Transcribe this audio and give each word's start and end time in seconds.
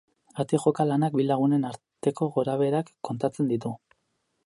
Ate 0.43 0.55
joka 0.63 0.83
lanak 0.91 1.17
bi 1.19 1.27
lagunen 1.33 1.69
arteko 1.73 2.31
gorabeherak 2.39 2.93
kontatzen 3.11 3.55
ditu. 3.57 3.79